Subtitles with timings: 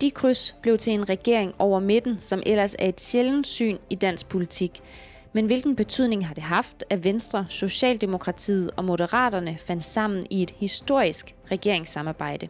[0.00, 3.94] De kryds blev til en regering over midten, som ellers er et sjældent syn i
[3.94, 4.80] dansk politik.
[5.32, 10.54] Men hvilken betydning har det haft, at Venstre, Socialdemokratiet og Moderaterne fandt sammen i et
[10.56, 12.48] historisk regeringssamarbejde?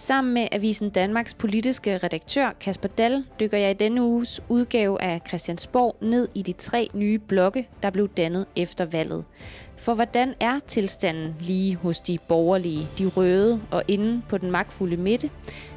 [0.00, 5.20] Sammen med Avisen Danmarks politiske redaktør Kasper Dall dykker jeg i denne uges udgave af
[5.28, 9.24] Christiansborg ned i de tre nye blokke, der blev dannet efter valget.
[9.76, 14.96] For hvordan er tilstanden lige hos de borgerlige, de røde og inde på den magtfulde
[14.96, 15.30] midte?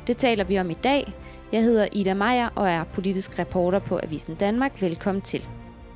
[0.08, 1.14] Det taler vi om i dag.
[1.52, 4.82] Jeg hedder Ida Meier og er politisk reporter på Avisen Danmark.
[4.82, 5.48] Velkommen til.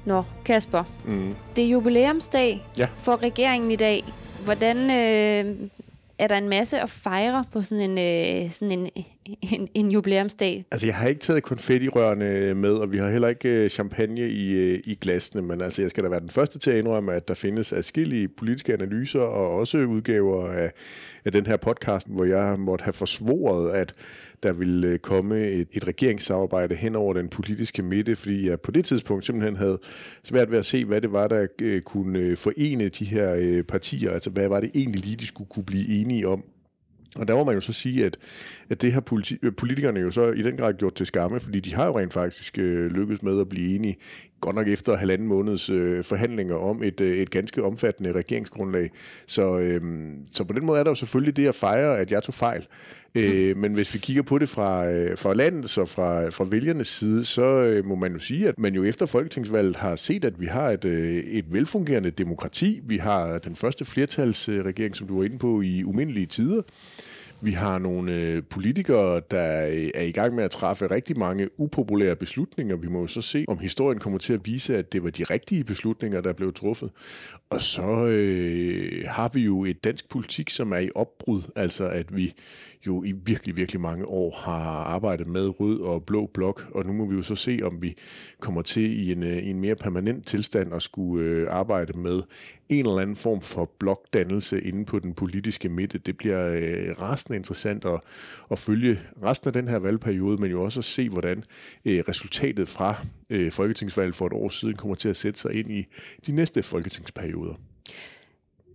[0.06, 0.84] Nå, Kasper.
[1.06, 1.36] Mm.
[1.56, 2.88] Det er jubilæumsdag ja.
[2.98, 4.04] for regeringen i dag.
[4.46, 5.70] Hvordan øh,
[6.20, 8.90] er der en masse at fejre på sådan en, øh, sådan en,
[9.54, 10.66] en, en jubilæumsdag?
[10.72, 14.50] Altså, jeg har ikke taget konfettirørene med, og vi har heller ikke øh, champagne i,
[14.50, 17.28] øh, i glasene, men altså, jeg skal da være den første til at indrømme, at
[17.28, 20.72] der findes adskillige politiske analyser og også udgaver af,
[21.26, 23.94] af den her podcast, hvor jeg måtte have forsvoret, at
[24.44, 28.72] der ville øh, komme et, et regeringssamarbejde hen over den politiske midte, fordi jeg på
[28.72, 29.80] det tidspunkt simpelthen havde
[30.24, 33.64] svært ved at se, hvad det var, der øh, kunne øh, forene de her øh,
[33.64, 34.12] partier.
[34.12, 36.44] Altså, hvad var det egentlig lige, de skulle kunne blive enige om?
[37.16, 38.18] Og der må man jo så sige, at,
[38.70, 41.76] at det har politi- politikerne jo så i den grad gjort til skamme, fordi de
[41.76, 43.98] har jo rent faktisk øh, lykkedes med at blive enige,
[44.42, 48.92] godt nok efter halvanden måneds øh, forhandlinger om et, øh, et ganske omfattende regeringsgrundlag.
[49.28, 49.82] Så, øh,
[50.32, 52.68] så på den måde er der jo selvfølgelig det at fejre, at jeg tog fejl.
[53.18, 56.88] Øh, men hvis vi kigger på det fra, øh, fra landets og fra, fra vælgernes
[56.88, 60.40] side, så øh, må man jo sige, at man jo efter folketingsvalget har set, at
[60.40, 62.80] vi har et, øh, et velfungerende demokrati.
[62.84, 66.62] Vi har den første flertalsregering, som du var inde på, i umindelige tider.
[67.42, 71.50] Vi har nogle øh, politikere, der øh, er i gang med at træffe rigtig mange
[71.60, 72.76] upopulære beslutninger.
[72.76, 75.24] Vi må jo så se, om historien kommer til at vise, at det var de
[75.24, 76.90] rigtige beslutninger, der blev truffet.
[77.50, 81.42] Og så øh, har vi jo et dansk politik, som er i opbrud.
[81.56, 82.34] Altså at vi
[82.88, 86.94] jo i virkelig, virkelig mange år har arbejdet med rød og blå blok, og nu
[86.94, 87.96] må vi jo så se, om vi
[88.40, 92.22] kommer til i en, øh, i en mere permanent tilstand at skulle øh, arbejde med
[92.70, 95.98] en eller anden form for blokdannelse inde på den politiske midte.
[95.98, 98.00] Det bliver øh, resten interessant at,
[98.52, 101.44] at følge resten af den her valgperiode, men jo også at se, hvordan
[101.86, 102.96] øh, resultatet fra
[103.30, 105.86] øh, folketingsvalget for et år siden kommer til at sætte sig ind i
[106.28, 107.54] de næste folketingsperioder.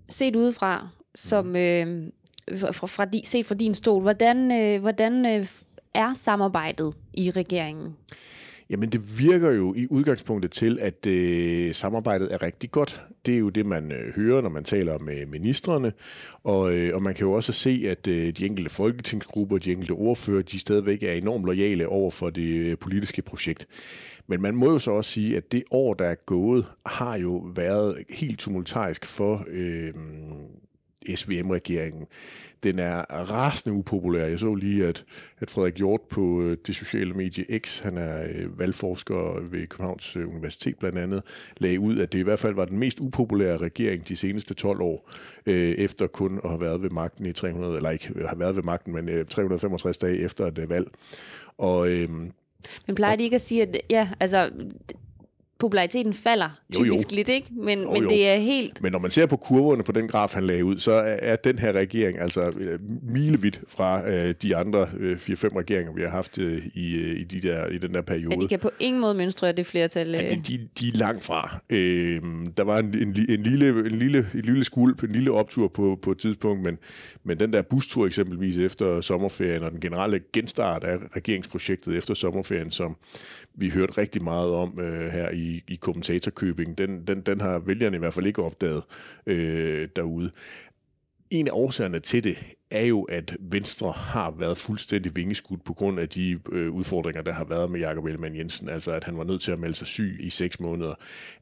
[0.08, 1.56] Set udefra, som mm.
[1.56, 2.12] øh,
[2.56, 5.46] fra, fra, set fra din stol, hvordan, øh, hvordan øh,
[5.94, 7.96] er samarbejdet i regeringen?
[8.70, 13.02] Jamen det virker jo i udgangspunktet til, at øh, samarbejdet er rigtig godt.
[13.26, 15.92] Det er jo det, man øh, hører, når man taler med ministerne.
[16.44, 19.92] Og, øh, og man kan jo også se, at øh, de enkelte folketingsgrupper, de enkelte
[19.92, 23.66] ordfører, de stadigvæk er enormt lojale over for det øh, politiske projekt.
[24.26, 27.36] Men man må jo så også sige, at det år, der er gået, har jo
[27.54, 29.94] været helt tumultarisk for øh,
[31.16, 32.06] SVM-regeringen.
[32.62, 34.26] Den er rasende upopulær.
[34.26, 35.04] Jeg så lige, at,
[35.40, 40.16] at Frederik Hjort på øh, det sociale medie X, han er øh, valgforsker ved Københavns
[40.16, 41.22] øh, Universitet blandt andet,
[41.56, 44.80] lagde ud, at det i hvert fald var den mest upopulære regering de seneste 12
[44.80, 45.10] år,
[45.46, 48.62] øh, efter kun at have været ved magten i 300, eller ikke have været ved
[48.62, 50.90] magten, men øh, 365 dage efter et valg.
[51.58, 52.10] Og, øh,
[52.86, 54.50] men plejer de ikke at sige, at ja, altså,
[55.62, 57.16] populariteten falder typisk jo, jo.
[57.16, 57.48] lidt, ikke?
[57.52, 58.08] Men, jo, men jo.
[58.08, 58.82] det er helt...
[58.82, 61.58] Men når man ser på kurverne på den graf, han lagde ud, så er, den
[61.58, 66.38] her regering altså øh, milevidt fra øh, de andre øh, 4-5 regeringer, vi har haft
[66.38, 68.34] øh, i, øh, i, de der, i den der periode.
[68.34, 70.14] Ja, de kan på ingen måde mønstre det flertal.
[70.14, 70.14] Øh...
[70.14, 71.58] Ja, de, de er langt fra.
[71.70, 72.22] Øh,
[72.56, 75.98] der var en, en, en, lille, en, lille, en lille skulp, en lille optur på,
[76.02, 76.78] på et tidspunkt, men,
[77.24, 82.70] men den der bustur eksempelvis efter sommerferien, og den generelle genstart af regeringsprojektet efter sommerferien,
[82.70, 82.96] som
[83.54, 87.96] vi hørte rigtig meget om øh, her i, i kommentatorkøbing, den, den, den har vælgerne
[87.96, 88.82] i hvert fald ikke opdaget
[89.26, 90.30] øh, derude.
[91.30, 92.38] En af årsagerne til det
[92.70, 97.32] er jo, at Venstre har været fuldstændig vingeskudt på grund af de øh, udfordringer, der
[97.32, 98.68] har været med Jakob Ellemann Jensen.
[98.68, 100.94] Altså, at han var nødt til at melde sig syg i seks måneder.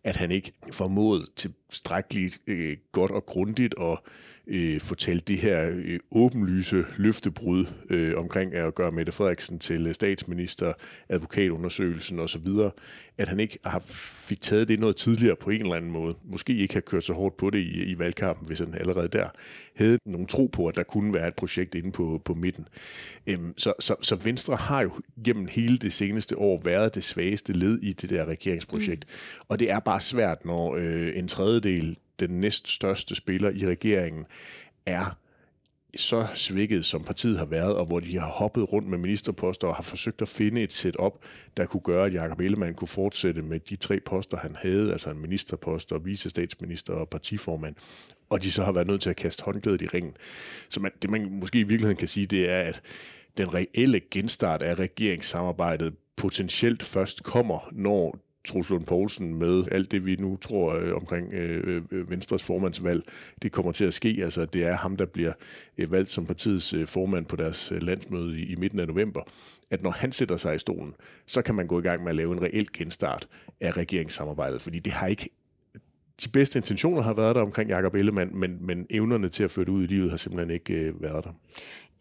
[0.05, 4.05] At han ikke formåede tilstrækkeligt øh, godt og grundigt og
[4.51, 9.95] øh, fortalt det her øh, åbenlyse løftebrud øh, omkring at gøre Mette Frederiksen til øh,
[9.95, 10.73] statsminister,
[11.09, 12.49] advokatundersøgelsen osv.,
[13.19, 16.15] at han ikke har fik taget det noget tidligere på en eller anden måde.
[16.25, 19.29] Måske ikke har kørt så hårdt på det i, i valgkampen, hvis han allerede der
[19.77, 22.69] havde nogen tro på, at der kunne være et projekt inde på, på midten.
[23.27, 24.91] Øhm, så, så, så Venstre har jo
[25.25, 29.05] gennem hele det seneste år været det svageste led i det der regeringsprojekt.
[29.09, 29.45] Mm.
[29.49, 34.25] Og det er bare svært, når øh, en tredjedel den næststørste spiller i regeringen,
[34.87, 35.17] er
[35.95, 39.75] så svækket, som partiet har været, og hvor de har hoppet rundt med ministerposter og
[39.75, 41.19] har forsøgt at finde et setup,
[41.57, 45.11] der kunne gøre, at Jacob Ellemann kunne fortsætte med de tre poster, han havde, altså
[45.11, 47.75] en ministerpost og vicestatsminister og partiformand,
[48.31, 50.17] og de så har været nødt til at kaste håndklædet i ringen.
[50.69, 52.83] Så man, det man måske i virkeligheden kan sige, det er, at
[53.37, 60.07] den reelle genstart af regeringssamarbejdet potentielt først kommer, når Truls Lund Poulsen med alt det,
[60.07, 63.03] vi nu tror øh, omkring øh, øh, Venstres formandsvalg,
[63.43, 64.17] det kommer til at ske.
[64.23, 65.33] Altså, det er ham, der bliver
[65.79, 69.23] øh, valgt som partiets øh, formand på deres øh, landsmøde i, i midten af november.
[69.71, 70.95] At når han sætter sig i stolen,
[71.27, 73.29] så kan man gå i gang med at lave en reel genstart
[73.61, 75.31] af regeringssamarbejdet, fordi det har ikke
[76.25, 79.65] de bedste intentioner har været der omkring Jakob Ellemann, men, men evnerne til at føre
[79.65, 81.31] det ud i livet har simpelthen ikke øh, været der.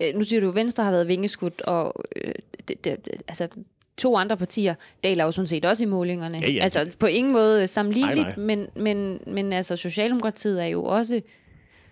[0.02, 2.32] Øh, nu siger du, at Venstre har været vingeskudt, og øh,
[2.68, 3.48] det, det, altså,
[4.00, 6.38] to andre partier deler jo sådan set også i målingerne.
[6.38, 6.64] Ja, ja.
[6.64, 11.22] Altså på ingen måde sammenligneligt, men, men, men altså Socialdemokratiet er jo også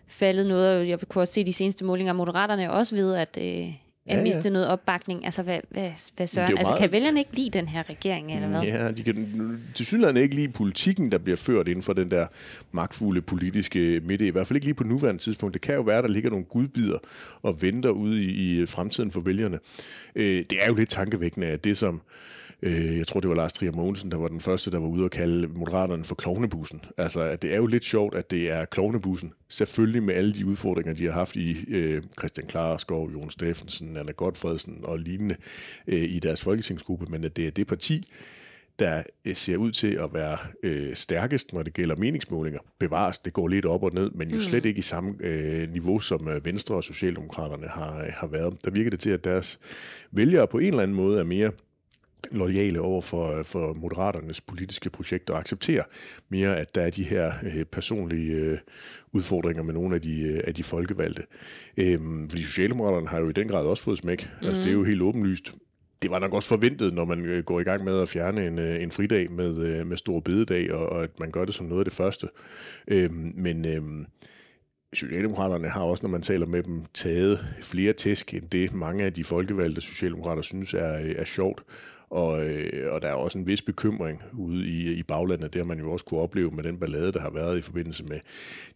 [0.07, 3.73] faldet noget, jeg kunne også se de seneste målinger, Moderaterne er også ved at, øh,
[4.07, 4.23] Ja, ja.
[4.23, 5.25] miste noget opbakning.
[5.25, 6.57] Altså hvad, hvad, hvad søren?
[6.57, 8.61] Altså meget- kan vælgerne ikke lide den her regering, eller hvad?
[8.61, 12.27] Ja, de kan til synligheden ikke lide politikken, der bliver ført inden for den der
[12.71, 14.27] magtfulde politiske midte.
[14.27, 15.53] I hvert fald ikke lige på nuværende tidspunkt.
[15.53, 16.97] Det kan jo være, der ligger nogle gudbider
[17.41, 19.59] og venter ude i, i fremtiden for vælgerne.
[20.15, 22.01] Øh, det er jo lidt tankevækkende, at det som
[22.61, 25.03] Øh, jeg tror, det var Lars Trier Mogensen, der var den første, der var ude
[25.03, 26.81] og kalde Moderaterne for klovnebussen.
[26.97, 29.33] Altså, at det er jo lidt sjovt, at det er klovnebussen.
[29.49, 34.11] Selvfølgelig med alle de udfordringer, de har haft i øh, Christian Klarskov, Jon Steffensen, Anna
[34.11, 35.35] Godfredsen og lignende
[35.87, 38.07] øh, i deres folketingsgruppe, men at det er det parti,
[38.79, 42.59] der øh, ser ud til at være øh, stærkest, når det gælder meningsmålinger.
[42.79, 45.99] Bevares, det går lidt op og ned, men jo slet ikke i samme øh, niveau,
[45.99, 48.65] som øh, Venstre og Socialdemokraterne har, øh, har været.
[48.65, 49.59] Der virker det til, at deres
[50.11, 51.51] vælgere på en eller anden måde er mere
[52.31, 55.83] lojale over for, for Moderaternes politiske projekt og accepterer
[56.29, 58.57] mere, at der er de her øh, personlige øh,
[59.11, 61.23] udfordringer med nogle af de, øh, af de folkevalgte.
[61.77, 64.29] Øhm, fordi Socialdemokraterne har jo i den grad også fået smæk.
[64.41, 64.47] Mm.
[64.47, 65.53] Altså, det er jo helt åbenlyst.
[66.01, 68.91] Det var nok også forventet, når man går i gang med at fjerne en, en
[68.91, 71.93] fridag med, med stor bededag, og, og at man gør det som noget af det
[71.93, 72.27] første.
[72.87, 74.05] Øhm, men øhm,
[74.93, 79.13] Socialdemokraterne har også, når man taler med dem, taget flere tæsk end det, mange af
[79.13, 81.63] de folkevalgte socialdemokrater synes er, er sjovt.
[82.09, 85.53] Og, øh, og der er også en vis bekymring ude i, i baglandet.
[85.53, 88.05] Det har man jo også kunne opleve med den ballade, der har været i forbindelse
[88.05, 88.19] med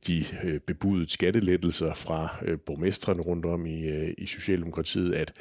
[0.08, 5.34] de øh, bebudede skattelettelser fra øh, borgmestrene rundt om i, øh, i Socialdemokratiet, at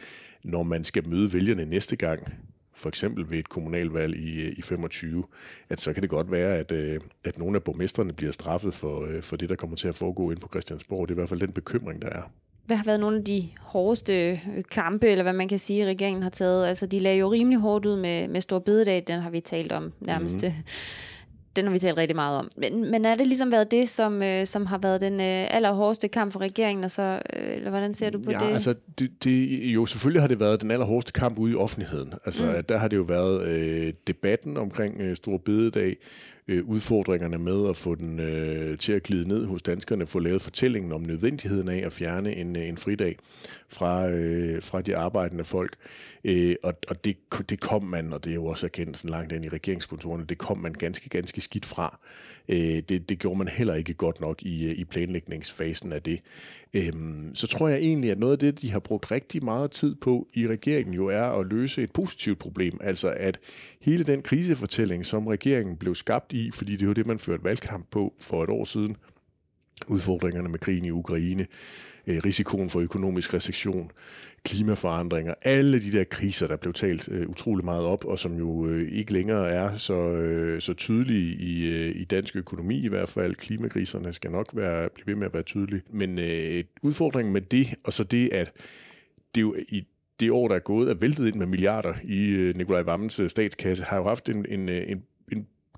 [0.45, 2.29] når man skal møde vælgerne næste gang,
[2.75, 5.25] for eksempel ved et kommunalvalg i, øh, i 25,
[5.69, 9.07] at så kan det godt være, at, øh, at nogle af borgmesterne bliver straffet for,
[9.07, 11.09] øh, for det, der kommer til at foregå ind på Christiansborg.
[11.09, 12.23] Det er i hvert fald den bekymring, der er.
[12.71, 14.39] Hvad har været nogle af de hårdeste øh,
[14.71, 16.67] kampe, eller hvad man kan sige, regeringen har taget?
[16.67, 19.73] Altså, de lagde jo rimelig hårdt ud med, med Stor Bededag, den har vi talt
[19.73, 20.43] om nærmest.
[20.43, 20.53] Mm.
[21.57, 22.49] Den har vi talt rigtig meget om.
[22.57, 26.09] Men, men er det ligesom været det, som, øh, som har været den øh, allerhårdeste
[26.09, 28.53] kamp for regeringen, og så, øh, eller hvordan ser du på ja, det?
[28.53, 29.31] altså, det, det,
[29.75, 32.15] jo, selvfølgelig har det været den allerhårdeste kamp ude i offentligheden.
[32.25, 32.65] Altså, mm.
[32.65, 35.97] der har det jo været øh, debatten omkring øh, Stor Bededag,
[36.51, 40.43] øh, udfordringerne med at få den øh, til at glide ned hos danskerne, få lavet
[40.43, 43.17] fortællingen om nødvendigheden af at fjerne en, øh, en fridag
[43.69, 45.77] fra, øh, fra de arbejdende folk.
[46.25, 47.17] Øh, og og det,
[47.51, 50.59] det kom man, og det er jo også erkendelsen langt ind i regeringskontorene, det kom
[50.59, 51.99] man ganske, ganske skidt fra.
[52.49, 56.21] Øh, det, det gjorde man heller ikke godt nok i, øh, i planlægningsfasen af det
[56.75, 59.95] øhm, så tror jeg egentlig, at noget af det, de har brugt rigtig meget tid
[59.95, 62.79] på i regeringen, jo er at løse et positivt problem.
[62.83, 63.39] Altså at
[63.81, 67.87] hele den krisefortælling, som regeringen blev skabt i, fordi det var det, man førte valgkamp
[67.91, 68.97] på for et år siden,
[69.87, 71.47] udfordringerne med krigen i Ukraine,
[72.07, 73.91] Øh, risikoen for økonomisk recession,
[74.45, 78.67] klimaforandringer, alle de der kriser, der blev talt øh, utrolig meget op, og som jo
[78.67, 83.09] øh, ikke længere er så, øh, så tydelige i, øh, i dansk økonomi i hvert
[83.09, 83.35] fald.
[83.35, 85.83] Klimakriserne skal nok være, blive ved med at være tydelige.
[85.91, 88.53] Men øh, udfordringen med det, og så det, at
[89.35, 89.87] det jo i
[90.21, 93.31] det år, der er gået, er væltet ind med milliarder i øh, Nikolaj Vammens øh,
[93.31, 95.03] statskasse, har jo haft en, en, øh, en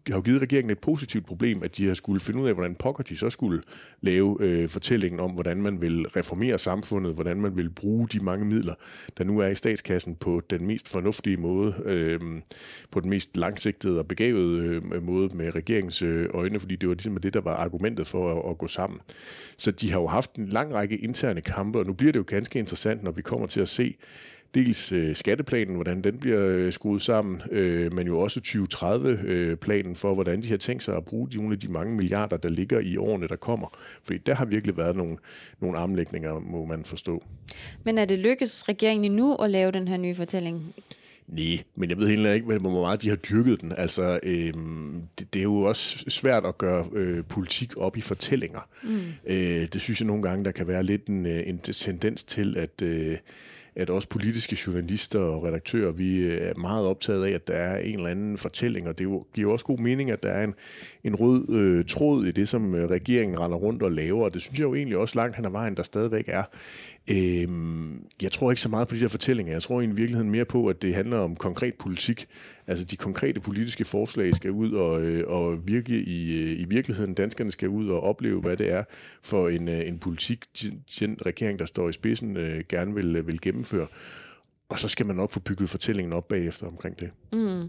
[0.08, 2.74] har jo givet regeringen et positivt problem, at de har skulle finde ud af, hvordan
[2.74, 3.62] pokker de så skulle
[4.00, 8.44] lave øh, fortællingen om, hvordan man vil reformere samfundet, hvordan man vil bruge de mange
[8.44, 8.74] midler,
[9.18, 12.20] der nu er i statskassen på den mest fornuftige måde, øh,
[12.90, 16.94] på den mest langsigtede og begavede øh, måde med regeringens øh, øjne, fordi det var
[16.94, 19.00] ligesom det, der var argumentet for at, at gå sammen.
[19.56, 22.24] Så de har jo haft en lang række interne kampe, og nu bliver det jo
[22.26, 23.96] ganske interessant, når vi kommer til at se
[24.54, 29.96] dels øh, skatteplanen, hvordan den bliver øh, skruet sammen, øh, men jo også 2030-planen øh,
[29.96, 32.48] for, hvordan de har tænkt sig at bruge de, nogle af de mange milliarder, der
[32.48, 33.78] ligger i årene, der kommer.
[34.04, 35.16] Fordi der har virkelig været nogle,
[35.60, 37.22] nogle armlægninger, må man forstå.
[37.84, 40.74] Men er det lykkes regeringen endnu at lave den her nye fortælling?
[41.26, 43.72] Nej, men jeg ved heller ikke, hvor meget de har dyrket den.
[43.76, 48.68] Altså, øhm, det, det er jo også svært at gøre øh, politik op i fortællinger.
[48.82, 49.00] Mm.
[49.26, 52.56] Øh, det synes jeg nogle gange, der kan være lidt en, øh, en tendens til,
[52.56, 52.82] at...
[52.82, 53.16] Øh,
[53.76, 57.78] at også politiske journalister og redaktører, vi øh, er meget optaget af, at der er
[57.78, 60.54] en eller anden fortælling, og det giver også god mening, at der er en,
[61.04, 64.42] en rød øh, tråd i det, som øh, regeringen render rundt og laver, og det
[64.42, 66.42] synes jeg jo egentlig også langt hen ad vejen, der stadigvæk er.
[67.08, 69.52] Øhm, jeg tror ikke så meget på de der fortællinger.
[69.52, 72.26] Jeg tror i virkeligheden mere på, at det handler om konkret politik.
[72.66, 77.14] Altså de konkrete politiske forslag skal ud og, øh, og virke i, øh, i virkeligheden.
[77.14, 78.84] Danskerne skal ud og opleve, hvad det er
[79.22, 80.44] for en, øh, en politik,
[81.00, 83.86] den regering, der står i spidsen, øh, gerne vil, øh, vil gennemføre.
[84.68, 87.10] Og så skal man nok få bygget fortællingen op bagefter omkring det.
[87.32, 87.68] Mm.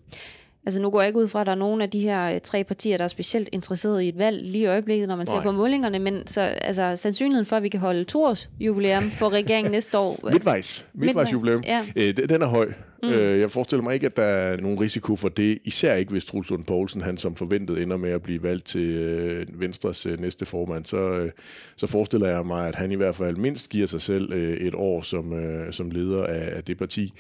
[0.66, 2.42] Altså nu går jeg ikke ud fra, at der er nogen af de her øh,
[2.42, 5.36] tre partier, der er specielt interesseret i et valg lige i øjeblikket, når man Nej.
[5.36, 9.30] ser på målingerne, men så, altså, sandsynligheden for, at vi kan holde Tors jubilæum for
[9.30, 10.30] regeringen næste år...
[10.32, 10.88] Midtvejs.
[10.94, 11.64] Midtvejs jubilæum.
[11.68, 11.86] Ja.
[11.96, 12.74] Øh, den er høj.
[13.04, 13.10] Mm.
[13.10, 16.26] Øh, jeg forestiller mig ikke, at der er nogen risiko for det, især ikke hvis
[16.26, 20.20] Truls Lund Poulsen, han som forventet ender med at blive valgt til øh, Venstres øh,
[20.20, 21.32] næste formand, så, øh,
[21.76, 24.76] så forestiller jeg mig, at han i hvert fald mindst giver sig selv øh, et
[24.76, 27.14] år som, øh, som leder af, af det parti.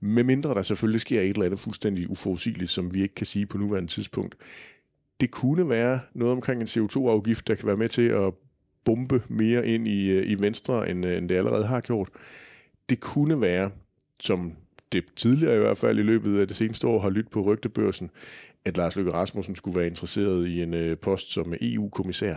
[0.00, 3.46] Med mindre der selvfølgelig sker et eller andet fuldstændig uforudsigeligt, som vi ikke kan sige
[3.46, 4.34] på nuværende tidspunkt.
[5.20, 8.34] Det kunne være noget omkring en CO2-afgift, der kan være med til at
[8.84, 12.08] bombe mere ind i, øh, i Venstre, end, øh, end det allerede har gjort.
[12.88, 13.70] Det kunne være,
[14.20, 14.52] som
[14.92, 18.10] det tidligere i hvert fald i løbet af det seneste år har lyttet på rygtebørsen,
[18.64, 22.36] at Lars Løkke Rasmussen skulle være interesseret i en øh, post som EU-kommissær.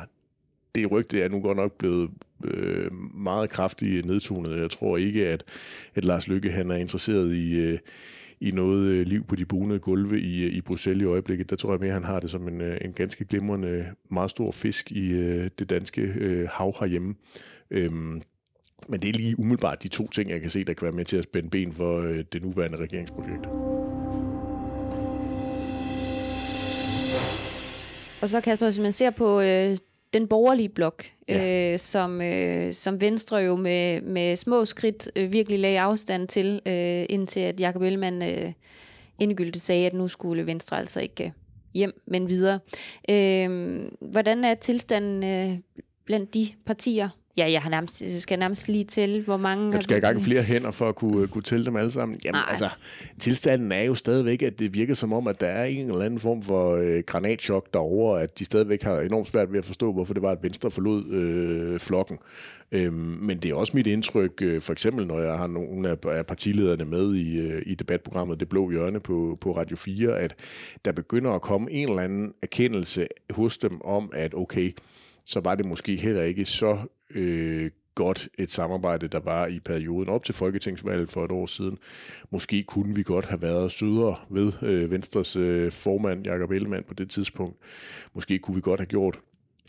[0.76, 2.10] Det rygte er nu godt nok blevet
[2.44, 4.60] øh, meget kraftigt nedtonet.
[4.60, 5.44] Jeg tror ikke, at,
[5.96, 7.80] at Lars Lykke han er interesseret i, øh,
[8.40, 11.50] i noget øh, liv på de bunede gulve i, øh, i Bruxelles i øjeblikket.
[11.50, 14.30] Der tror jeg mere, at han har det som en, øh, en ganske glimrende, meget
[14.30, 17.16] stor fisk i øh, det danske øh, hav herhjemme.
[17.72, 18.22] Øhm,
[18.88, 21.06] men det er lige umiddelbart de to ting, jeg kan se, der kan være med
[21.06, 23.46] til at spænde ben for øh, det nuværende regeringsprojekt.
[28.22, 29.78] Og så Kasper, hvis man ser på øh,
[30.14, 31.72] den borgerlige blok, ja.
[31.74, 36.62] øh, som, øh, som Venstre jo med, med små skridt øh, virkelig lagde afstand til,
[36.66, 38.54] øh, indtil at Jacob Ellemann øh,
[39.20, 41.32] endegyldigt sagde, at nu skulle Venstre altså ikke øh,
[41.74, 42.60] hjem, men videre.
[43.10, 45.58] Øh, hvordan er tilstanden øh,
[46.06, 49.74] blandt de partier, Ja, jeg har nærmest, skal nærmest lige tælle, hvor mange...
[49.74, 52.20] Jeg skal i gang flere hænder for at kunne, kunne tælle dem alle sammen.
[52.26, 52.46] Jamen, Ej.
[52.50, 52.70] altså,
[53.20, 56.20] tilstanden er jo stadigvæk, at det virker som om, at der er en eller anden
[56.20, 60.14] form for øh, granatchok derovre, at de stadigvæk har enormt svært ved at forstå, hvorfor
[60.14, 62.18] det var, at Venstre forlod øh, flokken.
[62.72, 66.26] Øhm, men det er også mit indtryk, øh, for eksempel når jeg har nogle af
[66.26, 70.36] partilederne med i, øh, i debatprogrammet Det Blå Hjørne på, på Radio 4, at
[70.86, 74.72] der begynder at komme en eller anden erkendelse hos dem om, at okay,
[75.32, 76.78] så var det måske heller ikke så
[77.10, 81.78] øh, godt et samarbejde, der var i perioden op til Folketingsvalget for et år siden.
[82.30, 86.94] Måske kunne vi godt have været sødere ved øh, Venstres øh, formand, Jakob Ellemann, på
[86.94, 87.58] det tidspunkt.
[88.14, 89.20] Måske kunne vi godt have gjort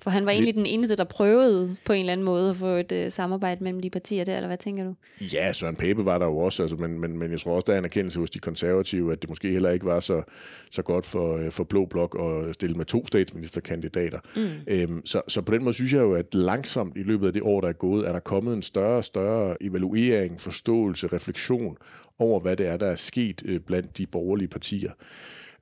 [0.02, 2.66] for han var egentlig den eneste, der prøvede på en eller anden måde at få
[2.66, 4.94] et uh, samarbejde mellem de partier der, eller hvad tænker du?
[5.20, 7.72] Ja, Søren Pape var der jo også, altså, men, men, men jeg tror også, der
[7.72, 10.22] er en erkendelse hos de konservative, at det måske heller ikke var så,
[10.70, 14.20] så godt for, uh, for Blå Blok at stille med to statsministerkandidater.
[14.36, 14.48] Mm.
[14.66, 17.42] Øhm, så, så på den måde synes jeg jo, at langsomt i løbet af det
[17.42, 21.76] år, der er gået, er der kommet en større og større evaluering, forståelse, refleksion
[22.18, 24.92] over, hvad det er, der er sket uh, blandt de borgerlige partier.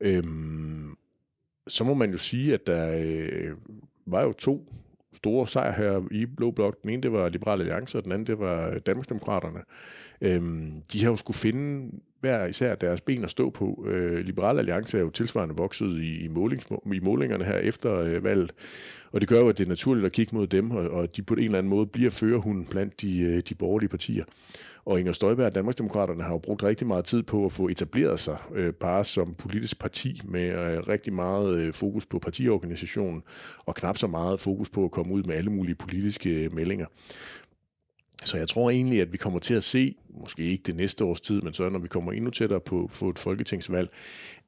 [0.00, 0.96] Øhm,
[1.66, 3.50] så må man jo sige, at der øh,
[4.06, 4.72] var jo to
[5.12, 6.82] store sejre her i Blå Blok.
[6.82, 9.60] Den ene, det var Liberale Alliance, og den anden, det var Danmarksdemokraterne.
[10.20, 11.90] Øhm, de har jo skulle finde
[12.20, 13.84] hver især deres ben at stå på.
[13.88, 18.24] Øh, Liberal Alliance er jo tilsvarende vokset i, i, målings, i målingerne her efter øh,
[18.24, 18.52] valget,
[19.12, 21.22] og det gør jo, at det er naturligt at kigge mod dem, og, og de
[21.22, 24.24] på en eller anden måde bliver førerhunden blandt de, øh, de borgerlige partier.
[24.84, 28.20] Og Inger Støjberg og Danmarksdemokraterne har jo brugt rigtig meget tid på at få etableret
[28.20, 33.22] sig øh, bare som politisk parti med øh, rigtig meget øh, fokus på partiorganisationen
[33.66, 36.86] og knap så meget fokus på at komme ud med alle mulige politiske øh, meldinger.
[38.24, 41.20] Så jeg tror egentlig, at vi kommer til at se, måske ikke det næste års
[41.20, 43.90] tid, men så når vi kommer endnu tættere på, på et folketingsvalg,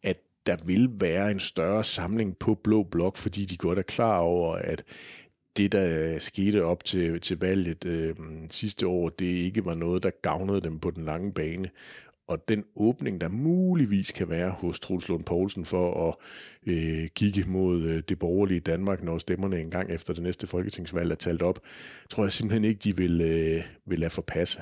[0.02, 4.18] at der vil være en større samling på Blå Blok, fordi de godt er klar
[4.18, 4.84] over, at
[5.56, 8.16] det, der skete op til, til valget øh,
[8.50, 11.70] sidste år, det ikke var noget, der gavnede dem på den lange bane.
[12.32, 16.14] Og den åbning, der muligvis kan være hos Truls Lund Poulsen for at
[16.72, 21.14] øh, kigge mod øh, det borgerlige Danmark, når stemmerne engang efter det næste folketingsvalg er
[21.14, 21.60] talt op,
[22.10, 24.60] tror jeg simpelthen ikke, de vil, øh, vil lade forpasse.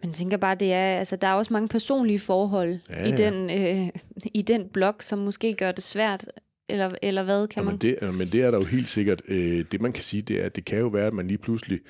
[0.00, 3.14] Men jeg tænker bare, det er, altså, der er også mange personlige forhold ja, ja.
[3.14, 3.88] i, den, øh,
[4.34, 6.24] i den blok, som måske gør det svært
[6.68, 7.72] eller, eller hvad kan man?
[7.72, 9.22] Men det, men det er der jo helt sikkert.
[9.28, 11.38] Øh, det man kan sige, det er, at det kan jo være, at man lige
[11.38, 11.80] pludselig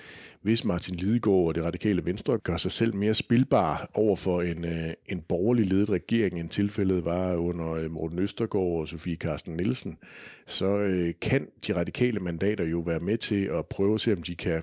[0.42, 4.64] hvis Martin Lidegaard og det radikale venstre gør sig selv mere spilbar over for en,
[4.64, 9.56] øh, en borgerlig ledet regering, end tilfældet var under øh, Morten Østergaard og Sofie Carsten
[9.56, 9.98] Nielsen,
[10.46, 14.22] så øh, kan de radikale mandater jo være med til at prøve at se, om
[14.22, 14.62] de kan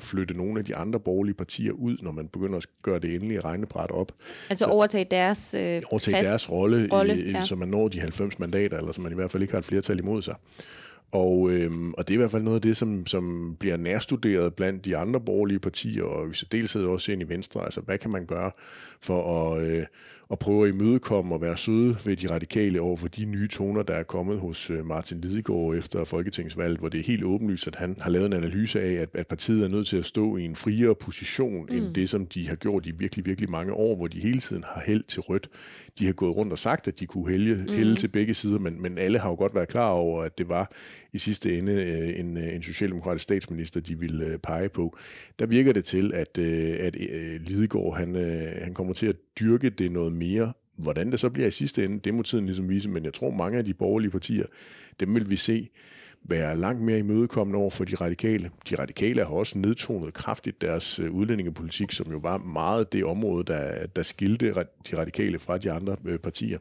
[0.00, 3.40] flytte nogle af de andre borgerlige partier ud, når man begynder at gøre det endelige
[3.40, 4.12] regnebræt op.
[4.50, 6.26] Altså så, overtage deres øh, Overtage plads.
[6.26, 7.44] deres rolle, rolle i, ja.
[7.44, 9.64] så man når de 90 mandater, eller så man i hvert fald ikke har et
[9.64, 10.34] flertal imod sig.
[11.12, 14.54] Og, øhm, og det er i hvert fald noget af det, som, som bliver nærstuderet
[14.54, 17.64] blandt de andre borgerlige partier, og i særdeleshed også ind i Venstre.
[17.64, 18.50] Altså, hvad kan man gøre
[19.00, 19.86] for at, øh,
[20.30, 23.82] at prøve at imødekomme og være søde ved de radikale over for de nye toner,
[23.82, 27.76] der er kommet hos øh, Martin Lidegaard efter Folketingsvalget, hvor det er helt åbenlyst, at
[27.76, 30.44] han har lavet en analyse af, at, at partiet er nødt til at stå i
[30.44, 31.76] en friere position, mm.
[31.76, 34.64] end det, som de har gjort i virkelig, virkelig mange år, hvor de hele tiden
[34.66, 35.48] har held til rødt.
[35.98, 37.72] De har gået rundt og sagt, at de kunne hælde, mm.
[37.72, 40.48] hælde til begge sider, men, men alle har jo godt været klar over, at det
[40.48, 40.70] var
[41.12, 44.96] i sidste ende øh, en, øh, en socialdemokratisk statsminister, de ville pege på.
[45.38, 46.96] Der virker det til, at, at
[47.40, 48.14] Lidegaard han,
[48.62, 50.52] han kommer til at dyrke det noget mere.
[50.76, 53.30] Hvordan det så bliver i sidste ende, det må tiden ligesom vise, men jeg tror
[53.30, 54.46] mange af de borgerlige partier,
[55.00, 55.68] dem vil vi se
[56.22, 58.50] være langt mere imødekommende over for de radikale.
[58.70, 63.44] De radikale har også nedtonet kraftigt deres øh, udlændingepolitik, som jo var meget det område,
[63.44, 64.54] der, der skilte
[64.90, 66.58] de radikale fra de andre øh, partier.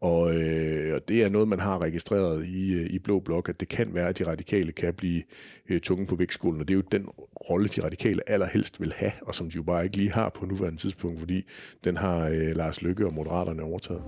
[0.00, 3.60] Og, øh, og det er noget, man har registreret i, øh, i Blå Blok, at
[3.60, 5.22] det kan være, at de radikale kan blive
[5.68, 7.08] øh, tunge på vægtskolen, og det er jo den
[7.50, 10.46] rolle, de radikale allerhelst vil have, og som de jo bare ikke lige har på
[10.46, 11.44] nuværende tidspunkt, fordi
[11.84, 14.02] den har øh, Lars Lykke og Moderaterne overtaget.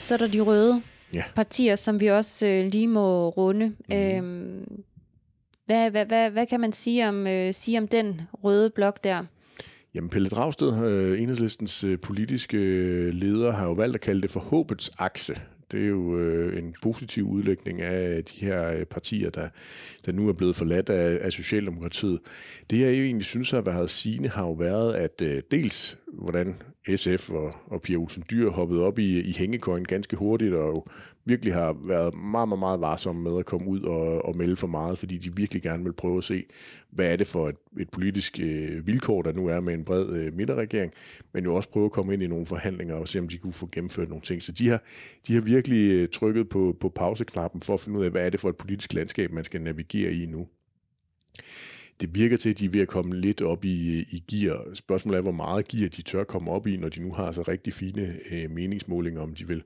[0.00, 0.82] Så er der de røde
[1.12, 1.24] ja.
[1.34, 3.66] partier, som vi også øh, lige må runde.
[3.88, 3.94] Mm.
[3.94, 4.82] Øhm,
[5.66, 9.24] hvad, hvad, hvad, hvad kan man sige om, øh, sige om den røde blok der?
[9.96, 14.30] Jamen Pelle Dragsted, øh, enhedslistens øh, politiske øh, leder, har jo valgt at kalde det
[14.30, 15.40] for håbets akse.
[15.72, 19.48] Det er jo øh, en positiv udlægning af de her øh, partier, der,
[20.06, 22.18] der nu er blevet forladt af, af Socialdemokratiet.
[22.70, 26.54] Det jeg egentlig synes har været sigende, har jo været, at øh, dels hvordan
[26.96, 30.84] SF og, og Pia Olsen Dyr hoppet op i, i hængekøjen ganske hurtigt, og jo
[31.24, 34.66] virkelig har været meget, meget, meget varsomme med at komme ud og, og melde for
[34.66, 36.44] meget, fordi de virkelig gerne vil prøve at se,
[36.90, 40.08] hvad er det for et, et politisk øh, vilkår, der nu er med en bred
[40.08, 40.92] øh, midterregering,
[41.32, 43.52] men jo også prøve at komme ind i nogle forhandlinger og se, om de kunne
[43.52, 44.42] få gennemført nogle ting.
[44.42, 44.82] Så de har,
[45.26, 48.30] de har virkelig øh, trykket på, på pauseknappen for at finde ud af, hvad er
[48.30, 50.46] det for et politisk landskab, man skal navigere i nu
[52.00, 54.74] det virker til, at de er ved at komme lidt op i, i gear.
[54.74, 57.42] Spørgsmålet er, hvor meget gear de tør komme op i, når de nu har så
[57.42, 59.62] rigtig fine øh, meningsmålinger, om de vil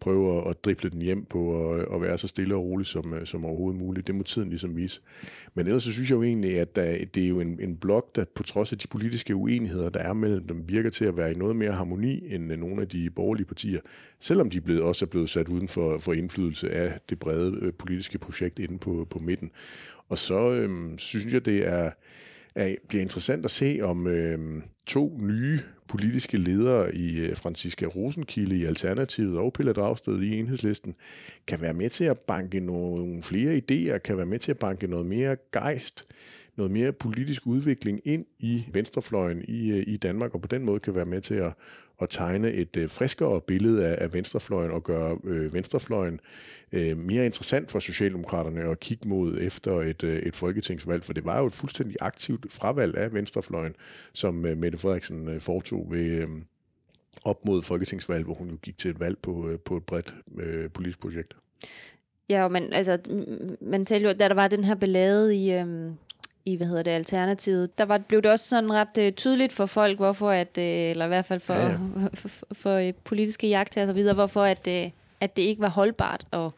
[0.00, 3.26] prøve at drible den hjem på at, at være så stille og rolig som, øh,
[3.26, 4.06] som overhovedet muligt.
[4.06, 5.00] Det må tiden ligesom vise.
[5.54, 7.76] Men ellers så synes jeg jo egentlig, at øh, der, det er jo en, en
[7.76, 11.16] blok, der på trods af de politiske uenigheder, der er mellem dem, virker til at
[11.16, 13.80] være i noget mere harmoni end øh, nogle af de borgerlige partier,
[14.20, 18.18] selvom de blevet, også er blevet sat uden for, for indflydelse af det brede politiske
[18.18, 19.50] projekt inde på, på midten.
[20.08, 21.90] Og så øhm, synes jeg, det er,
[22.54, 28.56] er, bliver interessant at se, om øh, to nye politiske ledere i øh, Franziska Rosenkilde
[28.56, 30.94] i Alternativet og Pelle Dragsted i Enhedslisten
[31.46, 34.86] kan være med til at banke nogle flere idéer, kan være med til at banke
[34.86, 36.04] noget mere gejst,
[36.56, 40.80] noget mere politisk udvikling ind i venstrefløjen i, øh, i Danmark, og på den måde
[40.80, 41.52] kan være med til at,
[42.00, 46.20] at tegne et øh, friskere billede af, af venstrefløjen og gøre øh, venstrefløjen
[46.72, 51.24] øh, mere interessant for Socialdemokraterne at kigge mod efter et, øh, et folketingsvalg, for det
[51.24, 53.74] var jo et fuldstændig aktivt fravalg af venstrefløjen,
[54.12, 56.28] som øh, Mette Frederiksen øh, foretog ved, øh,
[57.24, 60.14] op mod folketingsvalg, hvor hun jo gik til et valg på, øh, på et bredt
[60.38, 61.36] øh, politisk projekt.
[62.28, 62.98] Ja, men altså,
[63.60, 65.94] man talte jo, da der var den her belade i, øhm,
[66.44, 69.66] i, hvad hedder det, Alternativet, der var, blev det også sådan ret øh, tydeligt for
[69.66, 71.76] folk, hvorfor at, øh, eller i hvert fald for, ja, ja.
[72.14, 75.62] for, for, for øh, politiske jagter og så videre, hvorfor at, øh, at det ikke
[75.62, 76.54] var holdbart, og,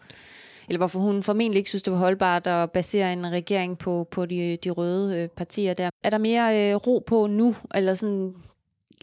[0.68, 4.26] eller hvorfor hun formentlig ikke synes, det var holdbart at basere en regering på, på
[4.26, 5.90] de, de røde øh, partier der.
[6.04, 8.34] Er der mere øh, ro på nu, eller sådan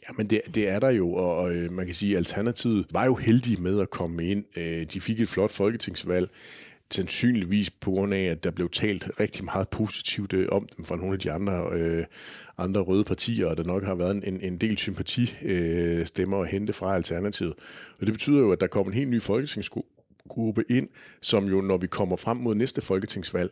[0.09, 2.85] Ja, men det, det er der jo, og, og øh, man kan sige, at Alternativet
[2.91, 4.43] var jo heldige med at komme ind.
[4.57, 6.29] Øh, de fik et flot folketingsvalg
[6.91, 10.95] sandsynligvis på grund af, at der blev talt rigtig meget positivt øh, om dem fra
[10.95, 12.05] nogle af de andre, øh,
[12.57, 16.73] andre røde partier, og der nok har været en, en del sympatistemmer øh, at hente
[16.73, 17.53] fra Alternativet.
[17.99, 20.89] Og det betyder jo, at der kommer en helt ny folketingsgruppe ind,
[21.21, 23.51] som jo, når vi kommer frem mod næste folketingsvalg,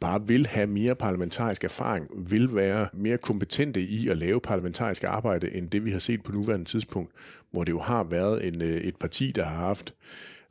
[0.00, 5.54] bare vil have mere parlamentarisk erfaring, vil være mere kompetente i at lave parlamentarisk arbejde,
[5.54, 7.12] end det vi har set på nuværende tidspunkt,
[7.50, 9.94] hvor det jo har været en, øh, et parti, der har haft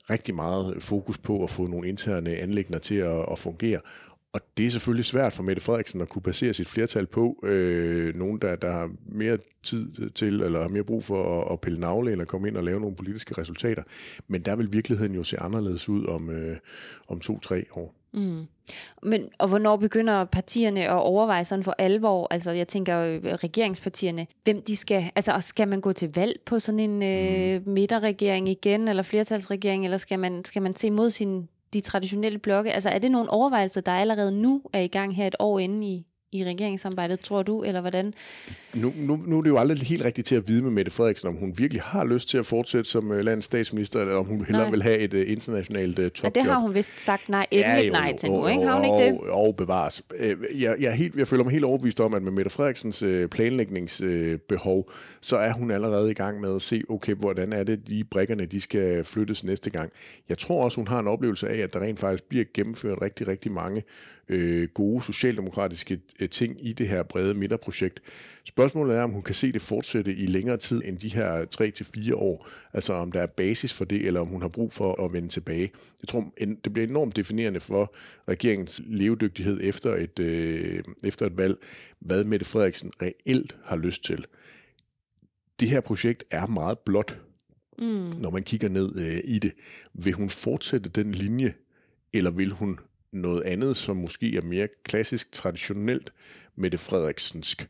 [0.09, 3.79] rigtig meget fokus på at få nogle interne anlægner til at, at fungere.
[4.33, 7.39] Og det er selvfølgelig svært for Mette Frederiksen at kunne basere sit flertal på.
[7.43, 11.61] Øh, nogen, der, der har mere tid til, eller har mere brug for at, at
[11.61, 13.83] pille navle, eller komme ind og lave nogle politiske resultater.
[14.27, 16.57] Men der vil virkeligheden jo se anderledes ud om, øh,
[17.07, 17.95] om to-tre år.
[18.13, 18.47] Mm.
[19.03, 24.27] Men, og hvornår begynder partierne at overveje sådan for alvor, altså jeg tænker øh, regeringspartierne,
[24.43, 27.71] hvem de skal, altså skal man gå til valg på sådan en øh, mm.
[27.71, 32.71] midterregering igen, eller flertalsregering, eller skal man, skal man se mod sin, de traditionelle blokke?
[32.71, 35.87] Altså er det nogle overvejelser, der allerede nu er i gang her et år inde
[35.87, 38.13] i, i regeringssamarbejdet, tror du, eller hvordan?
[38.73, 41.27] Nu, nu, nu er det jo aldrig helt rigtigt til at vide med Mette Frederiksen,
[41.27, 44.45] om hun virkelig har lyst til at fortsætte som uh, landets statsminister, eller om hun
[44.45, 44.71] hellere nej.
[44.71, 46.35] vil have et uh, internationalt uh, topjob.
[46.35, 48.63] Ja, det har hun vist sagt nej, endeligt ja, jo, nej til nu, ikke?
[48.63, 49.29] Har hun ikke det?
[49.29, 50.01] Og, bevares.
[50.55, 54.77] Jeg, jeg, helt, jeg føler mig helt overbevist om, at med Mette Frederiksens uh, planlægningsbehov,
[54.77, 58.03] uh, så er hun allerede i gang med at se, okay, hvordan er det, de
[58.03, 59.91] brikkerne, de skal flyttes næste gang.
[60.29, 63.27] Jeg tror også, hun har en oplevelse af, at der rent faktisk bliver gennemført rigtig,
[63.27, 63.83] rigtig mange
[64.29, 67.99] øh, gode socialdemokratiske øh, ting i det her brede midterprojekt.
[68.45, 71.45] Spørgsmålet er, om hun kan se det fortsætte i længere tid end de her
[72.11, 72.47] 3-4 år.
[72.73, 75.27] Altså om der er basis for det, eller om hun har brug for at vende
[75.29, 75.71] tilbage.
[76.01, 77.95] Jeg tror, det bliver enormt definerende for
[78.27, 81.55] regeringens levedygtighed efter et, øh, efter et valg,
[81.99, 84.25] hvad Mette Frederiksen reelt har lyst til.
[85.59, 87.21] Det her projekt er meget blot,
[87.79, 87.85] mm.
[88.19, 89.53] når man kigger ned øh, i det.
[89.93, 91.53] Vil hun fortsætte den linje,
[92.13, 92.79] eller vil hun
[93.13, 96.13] noget andet, som måske er mere klassisk, traditionelt
[96.55, 97.67] Mette Frederiksensk.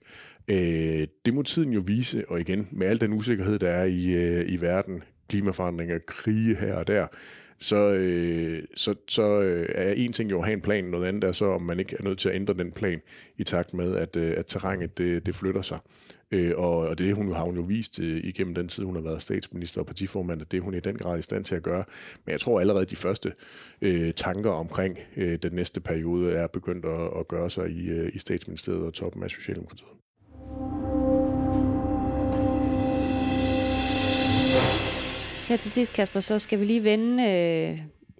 [0.47, 4.05] Øh, det må tiden jo vise, og igen, med al den usikkerhed, der er i,
[4.05, 7.07] øh, i verden, klimaforandringer, krige her og der,
[7.59, 11.23] så, øh, så, så øh, er en ting jo at have en plan, noget andet
[11.23, 13.01] er så, om man ikke er nødt til at ændre den plan
[13.37, 15.79] i takt med, at, øh, at terrænet det, det flytter sig.
[16.33, 19.01] Øh, og, og det hun, har hun jo vist øh, igennem den tid, hun har
[19.01, 21.63] været statsminister og partiformand, at det hun er i den grad i stand til at
[21.63, 21.83] gøre.
[22.25, 23.33] Men jeg tror allerede, de første
[23.81, 28.11] øh, tanker omkring øh, den næste periode er begyndt at, at gøre sig i, øh,
[28.13, 29.89] i statsministeriet og toppen af Socialdemokratiet.
[35.47, 37.79] Her til sidst, Kasper, så skal vi lige vende øh,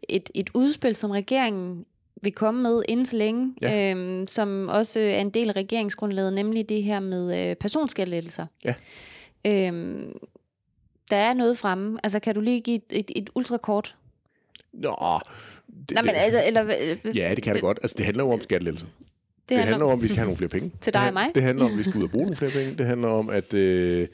[0.10, 1.86] et, et udspil, som regeringen
[2.23, 3.91] vil komme med inden så længe, ja.
[3.91, 8.45] øhm, som også er en del af regeringsgrundlaget, nemlig det her med øh, personskattelettelser.
[8.65, 8.73] Ja.
[9.45, 10.19] Øhm,
[11.09, 11.99] der er noget fremme.
[12.03, 13.95] Altså, kan du lige give et, et, et ultrakort?
[14.73, 14.95] Nå,
[15.89, 16.62] det, Nej, men altså, eller,
[17.15, 17.79] ja, det kan det godt.
[17.81, 18.88] Altså, det handler jo om skattelettelser.
[19.49, 20.71] Det, det handler om, om, at vi skal have nogle flere penge.
[20.81, 21.31] Til dig og mig.
[21.36, 22.77] Det handler om, at vi skal ud og bruge nogle flere penge.
[22.77, 24.07] Det handler om, at øh,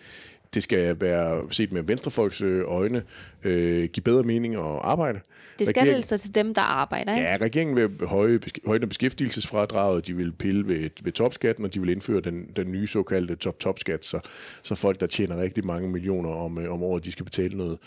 [0.53, 3.03] det skal være set med venstrefolks øh, øjne,
[3.43, 5.19] øh, give bedre mening at arbejde.
[5.59, 5.95] Det skal Regering...
[5.95, 7.27] altså til dem, der arbejder, ikke?
[7.27, 11.89] Ja, regeringen vil høje, højne beskæftigelsesfradraget, de vil pille ved, ved topskatten, og de vil
[11.89, 14.19] indføre den, den nye såkaldte top-top-skat, så,
[14.63, 17.77] så folk, der tjener rigtig mange millioner om, øh, om året, de skal betale noget,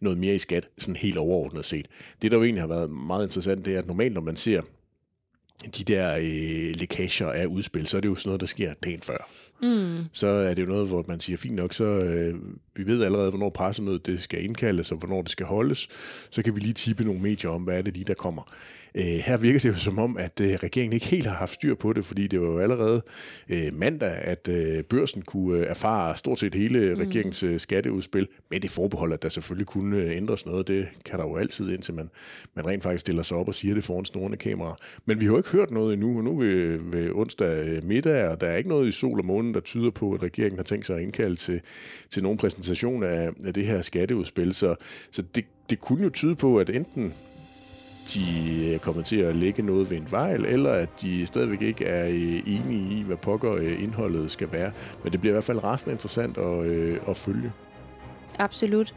[0.00, 1.86] noget mere i skat, sådan helt overordnet set.
[2.22, 4.62] Det, der jo egentlig har været meget interessant, det er, at normalt, når man ser
[5.78, 9.00] de der øh, lækager af udspil, så er det jo sådan noget, der sker dagen
[9.00, 9.28] før.
[9.62, 10.04] Mm.
[10.12, 12.34] Så er det jo noget, hvor man siger, fint nok, så øh,
[12.76, 15.88] vi ved allerede, hvornår pressemødet det skal indkaldes, og hvornår det skal holdes.
[16.30, 18.42] Så kan vi lige tippe nogle medier om, hvad er det lige, der kommer.
[18.94, 21.74] Øh, her virker det jo som om, at øh, regeringen ikke helt har haft styr
[21.74, 23.02] på det, fordi det var jo allerede
[23.48, 27.00] øh, mandag, at øh, børsen kunne øh, erfare stort set hele mm.
[27.00, 30.68] regeringens øh, skatteudspil, med det forbehold, at der selvfølgelig kunne øh, ændres noget.
[30.68, 32.10] Det kan der jo altid, indtil man,
[32.54, 34.76] man rent faktisk stiller sig op og siger det foran snorende kamera.
[35.06, 38.28] Men vi har jo ikke hørt noget endnu, og nu ved, ved onsdag øh, middag,
[38.28, 40.64] og der er ikke noget i sol og månen, der tyder på, at regeringen har
[40.64, 41.60] tænkt sig at indkalde til,
[42.10, 44.54] til nogen præsentation af, af det her skatteudspil.
[44.54, 44.74] Så,
[45.10, 47.14] så det, det kunne jo tyde på, at enten
[48.14, 51.84] de øh, kommer til at lægge noget ved en fejl, eller at de stadigvæk ikke
[51.84, 54.72] er øh, enige i, hvad pokker øh, indholdet skal være.
[55.02, 56.66] Men det bliver i hvert fald resten interessant at,
[57.08, 57.52] at følge.
[58.38, 58.94] Absolut.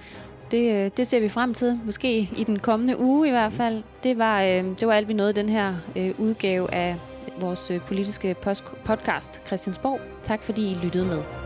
[0.52, 3.84] Det, det ser vi frem til, måske i den kommende uge i hvert fald.
[4.04, 4.42] Det var,
[4.80, 5.76] det var alt, vi nåede den her
[6.18, 6.96] udgave af
[7.40, 8.36] vores politiske
[8.86, 10.00] podcast Christiansborg.
[10.24, 11.45] Tak fordi I lyttede med.